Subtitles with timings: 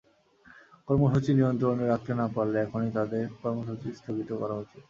[0.87, 4.79] কর্মসূচি নিয়ন্ত্রণে রাখতে না পারলে এখনই তঁাদের কর্মসূচি স্থগিত করা উচিত।